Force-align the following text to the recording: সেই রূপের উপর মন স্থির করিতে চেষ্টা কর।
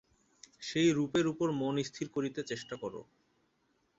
সেই 0.61 0.89
রূপের 0.91 1.25
উপর 1.27 1.47
মন 1.61 1.75
স্থির 1.83 2.07
করিতে 2.09 2.39
চেষ্টা 2.43 2.75
কর। 2.75 2.93